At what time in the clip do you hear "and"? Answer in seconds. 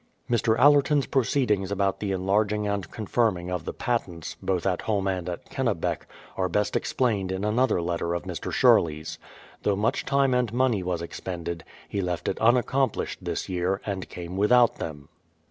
2.67-2.89, 5.07-5.29, 10.33-10.51, 13.85-14.09